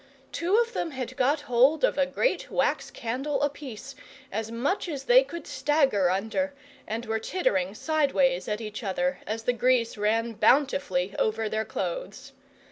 [0.31, 3.93] Two of them had got hold of a great wax candle apiece,
[4.31, 6.55] as much as they could stagger under,
[6.87, 12.31] and were tittering sideways at each other as the grease ran bountifully over their clothes.